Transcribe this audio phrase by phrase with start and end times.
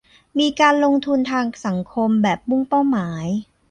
[0.39, 3.25] มีการลงทุนทางสังคมแบบมุ่งเป้าหมาย